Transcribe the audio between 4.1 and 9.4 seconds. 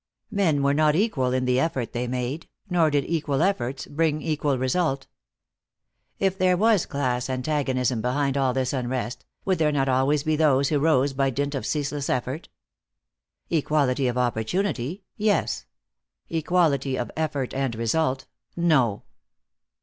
equal result. If there was class antagonism behind all this unrest,